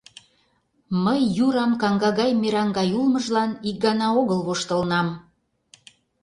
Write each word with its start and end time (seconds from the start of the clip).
Мый 1.03 1.21
Юрам 1.45 1.71
каҥга 1.81 2.11
мераҥ 2.41 2.69
гай 2.77 2.89
улмыжлан 2.99 3.51
ик 3.69 3.77
гана 3.85 4.07
огыл 4.19 4.39
воштылынам. 4.47 5.07